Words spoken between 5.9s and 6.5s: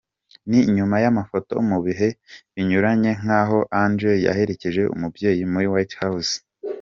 House.